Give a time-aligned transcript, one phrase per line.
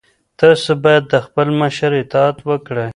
[0.39, 2.89] تاسو باید د خپل مشر اطاعت وکړئ.